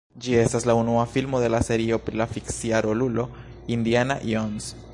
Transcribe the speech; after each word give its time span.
Ĝi 0.25 0.31
estas 0.43 0.63
la 0.69 0.75
unua 0.77 1.03
filmo 1.15 1.41
de 1.43 1.51
la 1.55 1.59
serio 1.67 1.99
pri 2.07 2.17
la 2.21 2.27
fikcia 2.31 2.81
rolulo 2.87 3.27
Indiana 3.77 4.17
Jones. 4.31 4.73